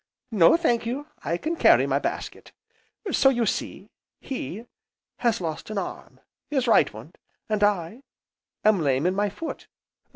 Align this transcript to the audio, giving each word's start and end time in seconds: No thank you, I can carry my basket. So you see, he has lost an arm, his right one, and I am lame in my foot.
No 0.31 0.57
thank 0.57 0.87
you, 0.87 1.05
I 1.23 1.37
can 1.37 1.55
carry 1.55 1.85
my 1.85 1.99
basket. 1.99 2.51
So 3.11 3.29
you 3.29 3.45
see, 3.45 3.91
he 4.19 4.65
has 5.17 5.39
lost 5.39 5.69
an 5.69 5.77
arm, 5.77 6.21
his 6.49 6.67
right 6.67 6.91
one, 6.91 7.13
and 7.47 7.63
I 7.63 8.01
am 8.65 8.81
lame 8.81 9.05
in 9.05 9.13
my 9.13 9.29
foot. 9.29 9.67